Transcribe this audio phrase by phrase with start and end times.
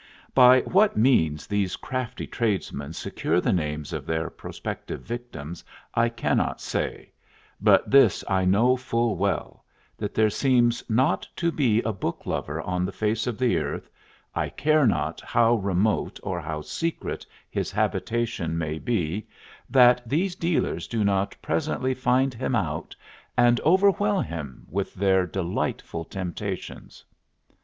[0.33, 6.59] By what means these crafty tradesmen secure the names of their prospective victims I cannot
[6.59, 7.11] say,
[7.61, 9.63] but this I know full well
[9.97, 13.91] that there seems not to be a book lover on the face of the earth,
[14.33, 19.27] I care not how remote or how secret his habitation may be,
[19.69, 22.95] that these dealers do not presently find him out
[23.37, 27.05] and overwhelm him with their delightful temptations.